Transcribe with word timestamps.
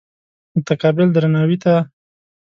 متقابل 0.55 1.05
درناوي 1.15 1.57
ته. 1.63 1.75